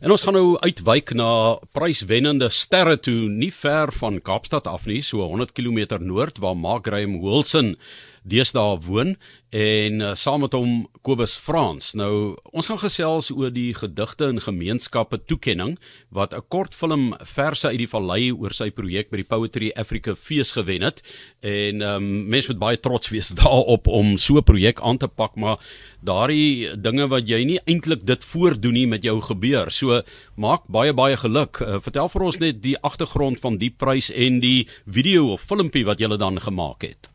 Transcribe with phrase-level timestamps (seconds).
[0.00, 5.02] En ons gaan nou uitwyk na pryswennende sterre toe, nie ver van Kaapstad af nie,
[5.04, 7.74] so 100 km noord waar Mark Graham Wilson
[8.22, 9.16] deesdae woon
[9.50, 11.94] en uh, saam met hom Kobus Frans.
[11.98, 15.74] Nou ons gaan gesels oor die gedigte en gemeenskappe toekenning
[16.14, 20.52] wat 'n kortfilm verse uit die vallei oor sy projek by die Poetry Africa fees
[20.52, 21.02] gewen het.
[21.42, 25.08] En ehm um, mense moet baie trots wees daarop om so 'n projek aan te
[25.08, 25.58] pak, maar
[26.00, 29.70] daardie dinge wat jy nie eintlik dit voordoen nie met jou gebeur.
[29.70, 30.02] So
[30.36, 31.60] maak baie baie geluk.
[31.60, 35.84] Uh, vertel vir ons net die agtergrond van die prys en die video of filmpie
[35.84, 37.09] wat jy dan gemaak het.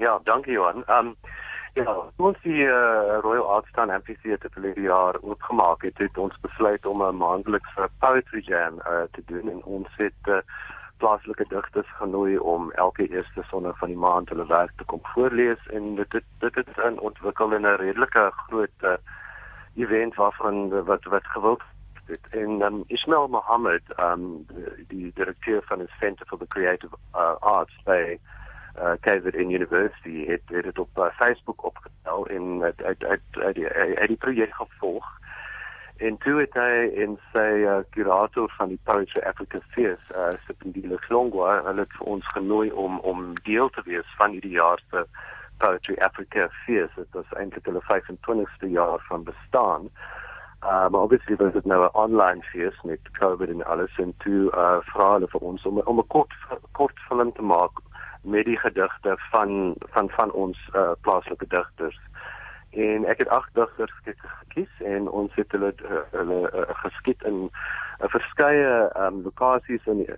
[0.00, 0.84] Ja, dankie Johan.
[0.86, 1.16] Ehm um,
[1.74, 6.86] ja, ons die uh, Royal Artstown Amphitheatre vir die jaar oopgemaak het, het ons besluit
[6.86, 10.38] om 'n maandelikse poetry jam uh, te doen en ons het uh,
[11.04, 15.68] plaaslike digters genooi om elke eerste sonderdag van die maand hulle werk te kom voorlees
[15.76, 18.96] en dit dit dit het in ontwikkel in 'n redelike groot uh,
[19.76, 21.62] event waarvan wat wat gewild
[22.06, 26.96] het en um, Ismail Mohammed um die, die direkteur van die Center for the Creative
[27.14, 28.18] uh, Arts by
[28.80, 33.54] uh KZN University het het dit op uh, Facebook opgestel en uit uit uit uit
[33.54, 35.06] die, uit die projek gevolg.
[35.96, 40.96] En toe het hy en sy uh, curator van die Poetry Africa Fees, uh Sipindile
[41.04, 45.04] Klongwa, hulle het vir ons genooi om om deel te wees van hierdie jaar se
[45.58, 46.88] Poetry Africa Fees.
[46.96, 49.90] Dit was eintlik hulle 25ste jaar van bestaan.
[50.64, 54.40] Uh, maar obviously was dit nou 'n online fees met COVID en alles en toe
[54.52, 56.32] uh vra hulle vir ons om om 'n kort
[56.72, 57.80] kort film te maak
[58.22, 62.00] met die gedigte van van van ons uh, plaaslike digters.
[62.70, 67.38] En ek het agt digters gekies en ons het hulle uh, hulle uh, geskiet in
[67.42, 67.50] 'n
[68.02, 70.14] uh, verskeie um, lokasies in die,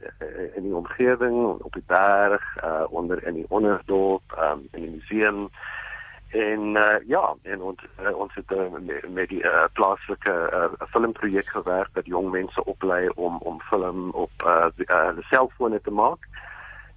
[0.54, 5.48] in die omgewing op die berg uh, onder in die onderdorp um, in die museum
[6.32, 10.86] en uh, ja en ons uh, ons het uh, met, met die uh, plaaslike uh,
[10.88, 15.90] filmprojek gewerk wat jong mense oplei om om film op uh, hulle uh, selfone te
[15.90, 16.28] maak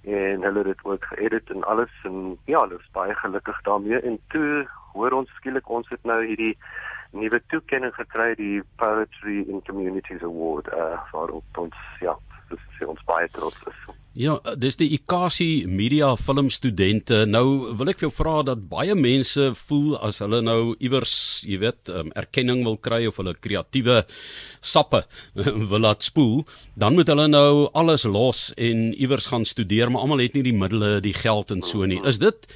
[0.06, 4.00] en hulle het dit ook geëdit en alles en ja, hulle is baie gelukkig daarmee.
[4.00, 6.54] En toe hoor ons skielik ons het nou hierdie
[7.10, 12.16] nuwe toekenning gekry die Poetry in Communities Award uh waarop ons ja,
[12.48, 13.86] vir ons baie trots is.
[14.16, 17.18] Ja, dis die Ikasi Media Film studente.
[17.28, 21.58] Nou wil ek vir jou vra dat baie mense voel as hulle nou iewers, jy
[21.60, 23.98] weet, um, erkenning wil kry of hulle kreatiewe
[24.64, 25.02] sappe
[25.70, 26.46] wil laat spoel,
[26.80, 30.56] dan moet hulle nou alles los en iewers gaan studeer, maar almal het nie die
[30.56, 32.00] middele, die geld en so nie.
[32.08, 32.48] Is dit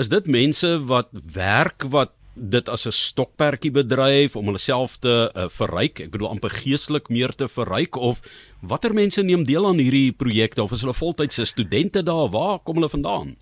[0.00, 5.30] is dit mense wat werk wat dit as 'n stokperdjie bedryf om hulle self te
[5.34, 6.00] uh, verryk.
[6.00, 8.20] Ek bedoel amper geestelik meer te verryk of
[8.60, 12.30] watter mense neem deel aan hierdie projekte of is hulle voltydse studente daar?
[12.30, 13.36] Waar kom hulle vandaan?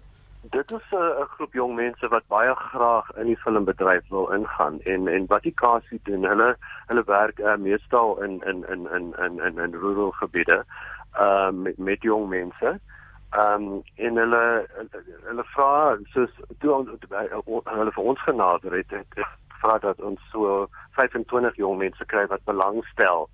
[0.51, 4.81] Dit is 'n uh, groep jong mense wat baie graag in die filmbedryf wil ingaan
[4.83, 6.57] en en wat die kasie doen, hulle
[6.87, 10.65] hulle werk uh, meestal in in in in in in, in rural gebiede
[11.15, 12.81] uh, met met jong mense
[13.31, 14.67] ehm um, en hulle
[15.29, 16.73] hulle vra soos toe
[17.65, 19.21] hulle vir ons genader het het
[19.63, 20.67] vra dat ons so
[20.99, 23.29] 25 jong mense kry wat belangstel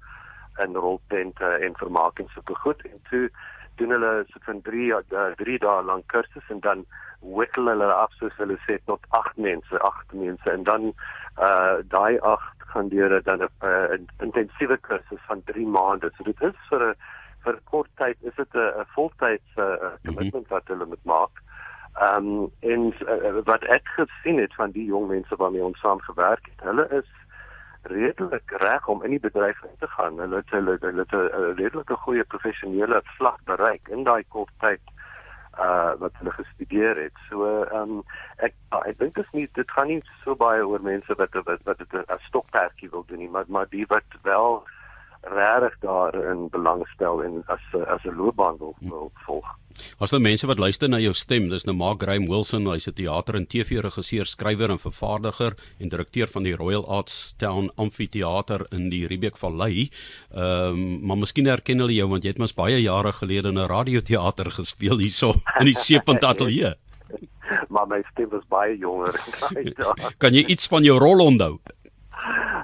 [0.65, 2.83] in roltente en vermaking so goed.
[2.85, 3.31] En toe
[3.77, 4.93] doen hulle so van 3
[5.37, 6.85] 3 dae lank kursus en dan
[7.21, 10.51] wikkel hulle af soos hulle sê tot 8 mense 8 mense.
[10.51, 10.93] En dan
[11.39, 16.11] uh daai 8 gaan deur dan 'n uh, intensiewe kursus van 3 maande.
[16.17, 16.95] So dit is vir 'n
[17.47, 21.43] vir kort tyd is dit 'n voltydse uh, commitment wat hulle moet maak.
[21.97, 26.01] Ehm um, en uh, wat ek gesien het van die jong mense waarmee ons saam
[26.09, 27.09] gewerk het, hulle is
[27.83, 30.19] redelik reg om in die bedryf in te gaan.
[30.19, 34.83] Hulle het hulle hulle het 'n redelike goeie professionele vlak bereik in daai kort tyd
[35.59, 37.17] uh wat hulle gestudeer het.
[37.29, 38.03] So ehm um,
[38.37, 41.63] ek ek dink dit is nie dit gaan nie so baie oor mense wat wat
[41.65, 44.65] wat dit 'n stokperdjie wil doen nie, maar maar die wat wel
[45.35, 49.47] regtig daarin belangstel en as as 'n loopbaan wil, wil volg.
[49.99, 52.93] As daar mense wat luister na jou stem, dis nou Mark Graham Wilson, hy's 'n
[52.93, 58.89] teater en TV-regisseur, skrywer en vervaardiger en direkteur van die Royal Arts Town Amphitheater in
[58.91, 59.91] die Riebeek Vallei.
[60.33, 63.59] Ehm, um, maar miskien herken hulle jou want jy het mos baie jare gelede in
[63.59, 66.75] 'n radioteater gespeel hierso in die Seepunt Ateljee.
[67.75, 69.15] maar my stem was baie jonger.
[70.23, 71.59] kan jy iets van jou rol onthou?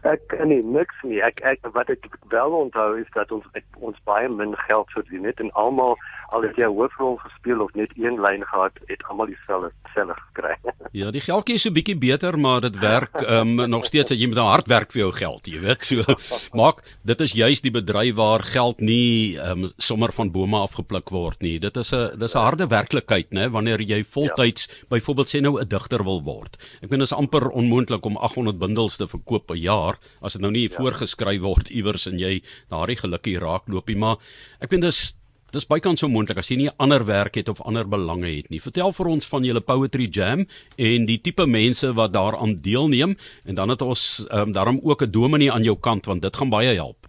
[0.03, 1.21] Ek kan nie niks nie.
[1.23, 5.29] Ek ek wat ek wel onthou is dat ons ek, ons baie min geld verdien
[5.29, 5.95] het en almal
[6.33, 10.19] al het jy 'n hoofrol gespeel of net een lyn gehad, het almal dieselfde self
[10.33, 10.57] gekry.
[11.01, 14.29] ja, die geldjie is so bietjie beter, maar dit werk um, nog steeds dat jy
[14.29, 15.85] met hard werk vir jou geld, jy weet.
[15.85, 16.03] So
[16.61, 21.43] maak dit is juis die bedryf waar geld nie um, sommer van bome afgepluk word
[21.43, 21.59] nie.
[21.59, 24.75] Dit is 'n dis 'n harde werklikheid, né, wanneer jy voltyds ja.
[24.89, 26.57] byvoorbeeld sê nou 'n digter wil word.
[26.83, 30.37] Ek meen dit is amper onmoontlik om 800 bundels te verkoop per jaar daar as
[30.37, 30.77] dit nou nie ja.
[30.77, 32.41] voorgeskryf word iewers en jy
[32.71, 34.17] daardie gelukkie raakloopie maar
[34.61, 35.17] ek weet dis
[35.53, 38.57] dis bykans so moontlik as jy nie ander werk het of ander belange het nie.
[38.57, 40.47] Vertel vir ons van julle poetry jam
[40.81, 43.13] en die tipe mense wat daaraan deelneem
[43.45, 46.49] en dan het ons um, daarom ook 'n dominee aan jou kant want dit gaan
[46.49, 47.05] baie help.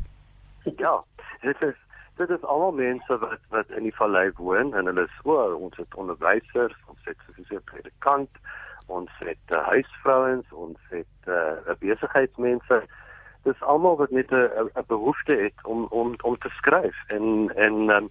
[0.77, 0.99] Ja,
[1.41, 1.79] dit is
[2.17, 5.77] dit is almal mense wat wat in die vallei woon en hulle is o, ons
[5.77, 7.17] het onderwysers, ons het
[7.49, 8.29] 'n predikant,
[8.87, 12.83] ons het uh, huisvrouens, ons het uh, besigheidsmense
[13.43, 17.89] dis almal wat net 'n 'n behoefte het om om om te skryf en en
[17.89, 18.09] um,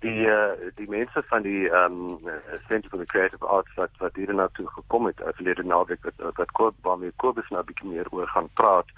[0.00, 2.30] die uh, die mense van die ehm um,
[2.68, 6.34] Center for the Creative Arts wat wat hier na toe gekom het verlede naweek wat
[6.36, 8.88] wat Kort waarmee Kobus nou 'n bietjie meer oor gaan praat.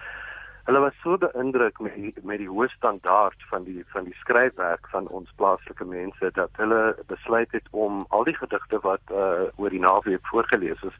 [0.66, 4.88] Hulle was so beïndruk met die, met die hoë standaard van die van die skryfwerk
[4.88, 9.70] van ons plaaslike mense dat hulle besluit het om al die gedigte wat uh, oor
[9.70, 10.98] die naweek voorgeles is,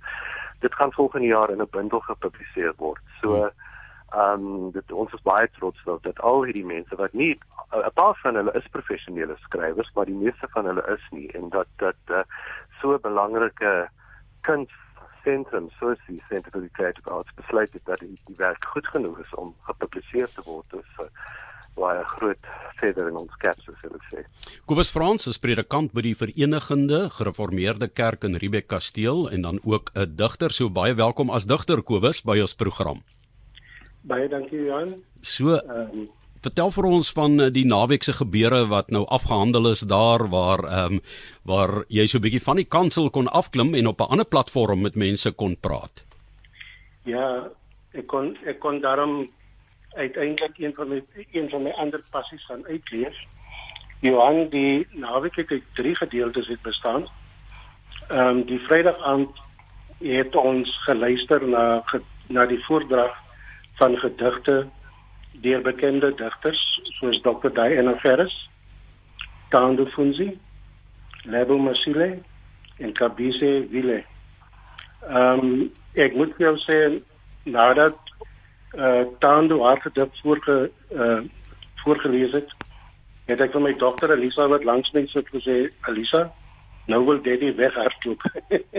[0.60, 3.04] dit gaan volgende jaar in 'n bundel gepubliseer word.
[3.20, 3.70] So hmm
[4.12, 7.32] Ehm um, dit ons is baie trots dat dat al hierdie mense wat nie
[7.72, 11.48] 'n paar van hulle is professionele skrywers, maar die meeste van hulle is nie en
[11.48, 12.20] dat dat uh,
[12.80, 13.88] so 'n belangrike
[15.22, 18.86] kunstsentrum soos die Center for the Creative Arts besluit het dat die, die werk goed
[18.86, 20.66] genoeg is om gepubliseer te word.
[20.70, 21.08] Dus uh,
[21.74, 22.48] baie groot
[22.80, 24.24] verder in ons kerk soos hulle sê.
[24.68, 29.90] Kobus Frans is predikant by die Verenigde Gereformeerde Kerk in Riebeeck Kasteel en dan ook
[29.94, 30.50] 'n digter.
[30.50, 33.02] So baie welkom as digter Kobus by ons program.
[34.02, 35.02] Baie dankie Johan.
[35.20, 36.10] So um,
[36.42, 40.64] vertel vir ons van eh, die naweek se gebeure wat nou afgehandel is daar waar
[40.68, 41.00] ehm um,
[41.42, 44.82] waar jy so 'n bietjie van die kansel kon afklim en op 'n ander platform
[44.82, 46.06] met mense kon praat.
[47.04, 47.48] Ja,
[47.92, 49.30] ek kon ek kon daarom
[49.94, 51.02] uiteindelik een van my
[51.32, 53.16] een van my ander passies gaan uitleef.
[54.00, 57.06] Johan, die naweek het uit drie gedeeltes het bestaan.
[58.08, 59.30] Ehm um, die Vrydag aand
[59.98, 61.84] het ons geluister na
[62.28, 63.14] na die voordrag
[63.74, 64.66] van gedigte
[65.40, 66.60] deur bekende digters
[66.98, 67.50] soos Dr.
[67.50, 68.34] Diana Ferris,
[69.50, 70.38] Tando Funzi,
[71.24, 72.18] Lebo Masile
[72.78, 74.02] en Kabise Wile.
[75.08, 76.78] Ehm um, ek moet jou sê
[77.44, 77.96] nadat
[78.72, 81.22] eh uh, Tando haar gedig voorge eh uh,
[81.84, 82.48] voorgelees het,
[83.26, 86.30] het ek vir my dogter Elisa wat langs my sit gesê, Elisa,
[86.86, 88.22] nou wil daddy weghardloop.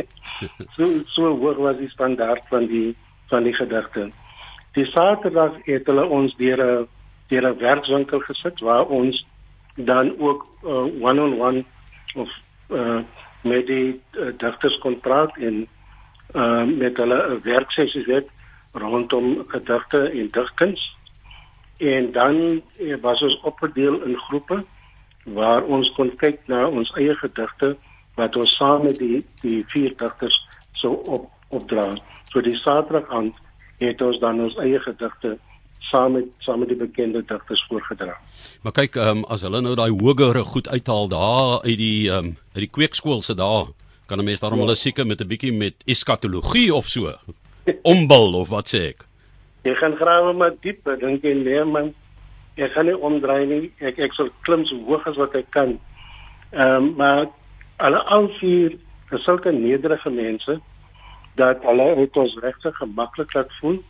[0.75, 2.95] so so hoog was die standaard van die
[3.27, 4.11] van die gedigte.
[4.73, 6.87] Die Saterdag het hulle ons deur 'n
[7.29, 9.25] deur 'n werkswinkel gesit waar ons
[9.75, 11.65] dan ook uh, one on one
[12.15, 12.29] of
[12.69, 13.01] uh,
[13.41, 15.67] met die uh, digters kon praat en
[16.35, 18.27] uh, met hulle 'n werksessies het
[18.71, 20.97] rondom gedigte en digkuns.
[21.77, 24.63] En dan uh, was ons opgedeel in groepe
[25.23, 27.77] waar ons kon kyk na ons eie gedigte
[28.15, 31.93] wat ons saam met die die vier digters sou op opdra.
[32.31, 33.35] So die Saterdag aand
[33.77, 35.37] het ons dan ons eie gedigte
[35.93, 38.15] saam met saam met die bekende digters voorgedra.
[38.63, 42.33] Maar kyk, ehm um, as hulle nou daai hogere goed uithaal daar uit die ehm
[42.33, 43.65] um, uit die kweekskool se daar,
[44.07, 44.65] kan 'n mens daarom ja.
[44.65, 47.13] hulle seker met 'n bietjie met eskatologie of so.
[47.93, 49.05] Ombul of wat sê ek?
[49.63, 51.93] Jy gaan grawe maar diep, dink jy nee man.
[52.55, 53.71] Ek gaan nie omdraai nie.
[53.79, 55.79] Ek ek sal klim so hoog as wat ek kan.
[56.51, 57.27] Ehm um, maar
[57.77, 58.77] alle al vier
[59.11, 60.61] is sulke nederige mense
[61.35, 63.81] dat hulle het ons regtig gemaklik laat voel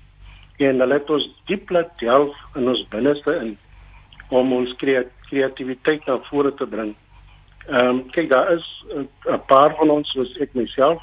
[0.57, 3.57] en hulle het ons diep laat delf in ons binneste in
[4.33, 6.93] om ons kreatiwiteit na vore te bring.
[7.67, 11.01] Ehm um, kyk daar is 'n paar van ons soos ek myself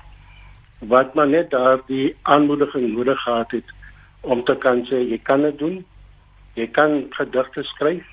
[0.79, 3.69] wat maar net daardie aanmoediging nodig gehad het
[4.21, 5.85] om te kan sê jy kan dit doen.
[6.55, 8.07] Jy kan gedigte skryf.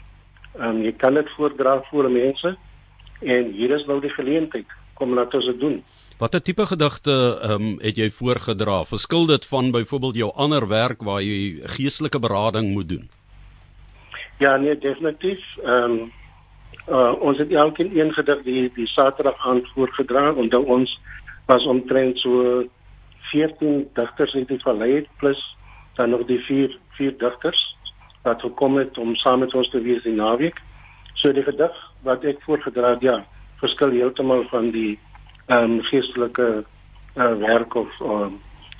[0.59, 2.57] Ehm um, jy kan dit voordra voor mense
[3.21, 4.67] en hier is nou die geleentheid.
[4.97, 5.83] Kom laat ons dit doen.
[6.17, 8.83] Watter tipe gedigte ehm um, het jy voorgedra?
[8.89, 13.09] Verskil dit van byvoorbeeld jou ander werk waar jy geestelike berading moet doen?
[14.39, 15.43] Ja, nee, definitief.
[15.63, 16.11] Ehm um,
[16.89, 20.99] uh, ons het elkeen een gedig die die Saterdag aand voorgedra dan ons
[21.45, 22.63] was omtrent so
[23.31, 25.41] 14 digters uit die vallei plus
[25.95, 27.61] dan nog die vier vier digters
[28.23, 30.59] wat gekom het om saam met ons te wees in naweek.
[31.13, 33.17] So die gedig wat ek voorgedra het, ja,
[33.61, 34.99] verskil heeltemal van die
[35.47, 36.65] ehm um, geestelike
[37.15, 38.35] uh, werk of ehm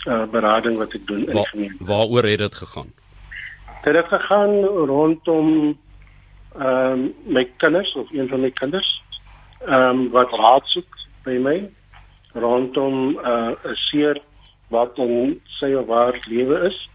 [0.08, 1.84] uh, berading wat ek doen in Wa gemeente.
[1.84, 2.94] Waaroor het dit gegaan?
[3.84, 5.78] Dit het gegaan rondom
[6.56, 9.04] ehm um, my kinders of een van my kinders
[9.66, 11.70] ehm um, wat raad soek by my
[12.34, 14.22] rondom eh, 'n uh, seer
[14.68, 16.90] wat in sy of haar lewe is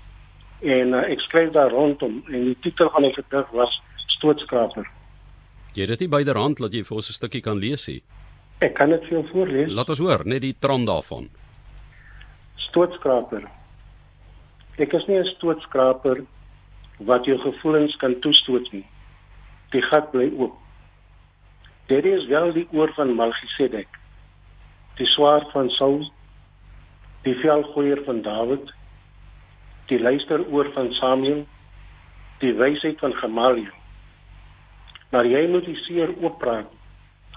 [0.60, 4.86] en uh, ek skryf daar rondom en die titel van die gedig was Stootskraper.
[5.72, 8.02] Jy het dit byderhand laat jy vir ons 'n stukkie kan lees hier.
[8.60, 9.70] Ek kan dit vir jou voorlees.
[9.72, 11.28] Laat ons hoor net die trant daarvan.
[12.56, 13.48] Stootskraper.
[14.78, 16.24] Ek is nie 'n stootskraper
[16.98, 18.84] wat jou gevoelens kan toestoot nie.
[19.70, 20.54] Die gat bly oop.
[21.86, 23.88] Dit is wel die oor van Melchisedek.
[24.96, 26.12] Die swaard van Saul,
[27.22, 28.72] die velgooier van Dawid,
[29.86, 31.46] die luisteroor van Samuel,
[32.38, 33.81] die wysheid van Gamaliel.
[35.12, 36.70] Maar jy moet die seer ooppraat,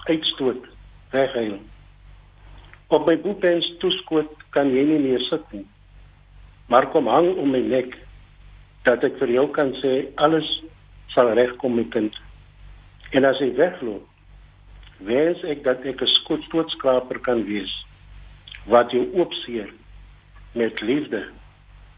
[0.08, 0.64] uitstoot,
[1.12, 1.58] weghuil.
[2.88, 5.66] Op my boepens toeskoot kan jy nie meer sit nie.
[6.72, 7.92] Maar kom hang om my nek
[8.86, 10.46] dat ek vir jou kan sê alles
[11.14, 12.14] sal regkom my kind.
[13.12, 14.06] En as ek wegloop,
[15.06, 17.72] wens ek dat ek 'n skoot doodskraper kan wees
[18.66, 19.70] wat jou oopseer
[20.54, 21.26] met liefde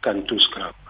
[0.01, 0.88] kan toeskraap.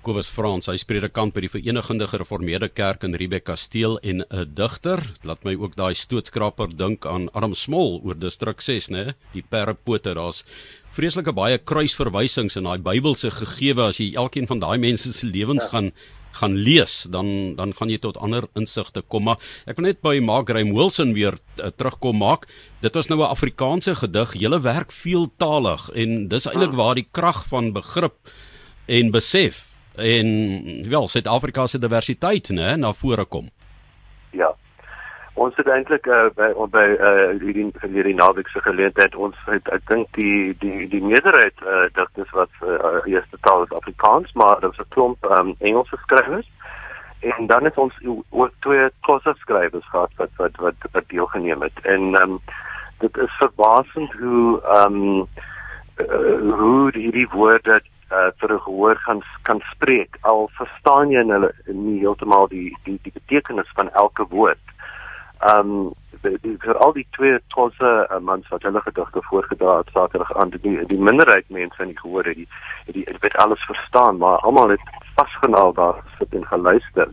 [0.00, 4.54] Kobus Frans, hy is predikant by die Verenigde Gereformeerde Kerk in Riebeek Kasteel en 'n
[4.54, 5.00] digter.
[5.28, 9.14] Laat my ook daai stootskraper dink aan Adam Smol oor distrik 6, né?
[9.34, 10.44] Die perrepote, daar's
[10.96, 15.64] vreeslike baie kruisverwysings in daai Bybelse gegewe as jy elkeen van daai mense se lewens
[15.64, 15.70] ja.
[15.70, 15.92] gaan
[16.32, 19.24] gaan lees, dan dan gaan jy tot ander insigte kom.
[19.24, 22.46] Maar ek wil net by Mark Graham Wilson weer uh, terugkom maak.
[22.80, 27.44] Dit was nou 'n Afrikaanse gedig, hele werk veeltaalig en dis eintlik waar die krag
[27.48, 28.16] van begrip
[28.86, 30.26] en besef en
[30.88, 33.50] wel Suid-Afrika se diversiteit nê na vore kom.
[34.30, 34.54] Ja.
[35.34, 39.86] Ons het eintlik uh, by by uh, hierdie hierdie naweek se geleentheid ons het ek
[39.88, 44.60] dink die die die meerderheid uh, dit is wat uh, eerste taal is Afrikaans maar
[44.60, 46.48] daar's 'n klomp um, Engelse skrywers
[47.20, 47.94] en dan het ons
[48.30, 52.40] ook twee Xhosa skrywers gehad wat wat wat, wat deelgeneem het en um,
[52.98, 55.26] dit is verbasend hoe ehm um,
[55.96, 57.80] uh, hoe hierdie woorde
[58.10, 62.98] uh vir 'n gehoor gaan kan spreek al verstaan jy hulle nie heeltemal die die
[63.02, 64.64] die betekenis van elke woord.
[65.54, 70.50] Um vir al die twee tosse uh, mans wat hulle gedigte voorgedra het Saterdag aan
[70.50, 72.48] die die minderheid mense in die gehoor het die
[72.86, 74.84] het die het alles verstaan maar almal het
[75.16, 77.08] vasgenaal daar sit en geluister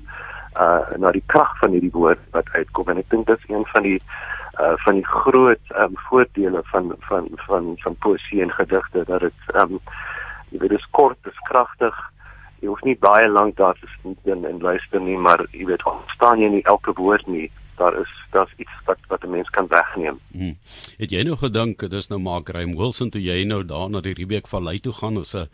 [0.59, 3.65] uh na die krag van hierdie woord wat uitkom en ek dink dit is een
[3.71, 4.01] van die
[4.59, 9.55] uh van die groot um voordele van van van van poesie en gedigte dat dit
[9.63, 9.79] um
[10.51, 11.95] jy weet dit is kort, dit is kragtig.
[12.61, 15.83] Jy hoef nie baie lank daar te sit en, en luister nie, maar jy weet,
[16.15, 17.47] staan jy nie elke woord nie.
[17.77, 20.19] Daar is daar's iets wat wat 'n mens kan wegneem.
[20.31, 20.57] Hmm.
[20.97, 24.01] Het jy nou gedink dit is nou Mark Graham Wilson toe jy nou daar na
[24.01, 25.49] die Riebeek Vallei toe gaan as 'n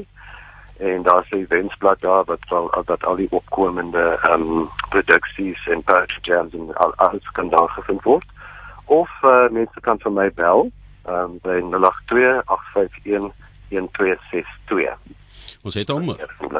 [0.77, 5.67] En daar is 'n wensblad daar wat al dat al die opkomende ehm um, produksies
[5.67, 8.25] en poetry jams en al alles kan daar gevind word.
[8.86, 10.72] Of uh, mense kan vir my bel
[11.03, 13.32] ehm um, by 082 851
[13.70, 14.98] 1262.
[15.62, 16.15] Ons het hom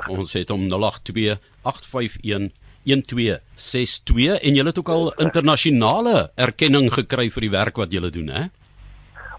[0.08, 2.52] ons het hom 082 851
[2.86, 8.30] 1262 en julle het ook al internasionale erkenning gekry vir die werk wat julle doen,
[8.30, 8.46] hè?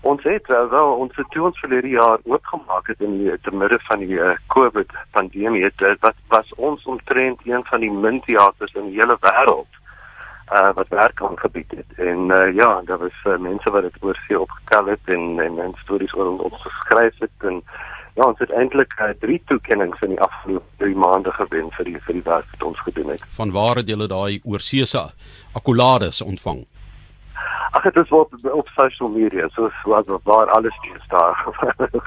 [0.07, 4.05] Ons het uh, wel ons het ons verlede jaar oopgemaak het in die termidde van
[4.05, 8.75] die uh, COVID pandemie het uh, wat was ons omtrent een van die min teaters
[8.75, 9.83] in die hele wêreld
[10.47, 13.97] uh wat werk aan gebied het en uh, ja daar was uh, mense wat dit
[14.01, 17.63] oor see opgetel het en en, en stories oor ons geskryf het en
[18.17, 21.99] Ja, ons het eintlik uh, drie toekenninge in die afgelope 3 maande gewen vir die
[22.07, 23.25] vir die werk wat ons gedoen het.
[23.37, 25.03] Van waar het julle daai oorseese
[25.59, 26.63] akkolades ontvang?
[27.77, 31.37] Ag dit is op op social media, so was waar alles steeds daar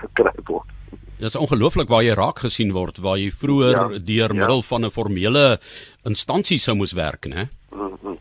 [0.02, 0.74] gekry word.
[1.20, 4.40] Dit is ongelooflik waar jy raak gesien word waar jy vroeër ja, deur ja.
[4.42, 5.60] middel van 'n formele
[6.10, 7.50] instansie sou moes werk, né?
[7.70, 8.18] Mm -hmm.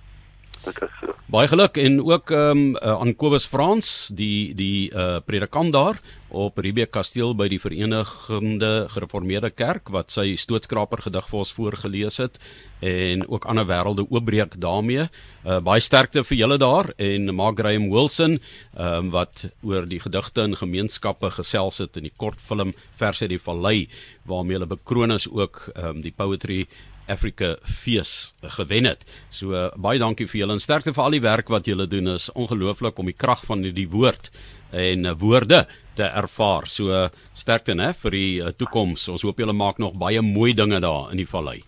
[0.64, 1.14] Dit is so.
[1.28, 5.99] Baie geluk en ook ehm um, aan Kobus Frans, die die uh predikant daar
[6.32, 12.16] op Riebeek Kasteel by die Verenigde Gereformeerde Kerk wat sy stootskraper gedig vir ons voorgeles
[12.25, 12.40] het
[12.80, 15.11] en ook ander wêrelde oopbreek daarmee.
[15.44, 20.00] Uh baie sterkte vir julle daar en Mark Graham Wilson ehm um, wat oor die
[20.00, 23.88] gedigte in gemeenskappe gesels het in die kortfilm Verse uit die Vallei
[24.25, 26.64] waarmee hulle bekroon is ook ehm um, die poetry
[27.08, 29.04] Africa fees gewen het.
[29.30, 32.14] So uh, baie dankie vir julle en sterkte vir al die werk wat julle doen.
[32.14, 34.30] Is ongelooflik om die krag van die woord
[34.70, 35.64] en uh, woorde
[35.98, 36.68] te ervaar.
[36.68, 39.08] So sterkte hè vir die uh, toekoms.
[39.12, 41.60] Ons hoop julle maak nog baie mooi dinge daar in die vallei.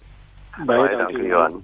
[0.66, 1.60] Baie dankie Johan.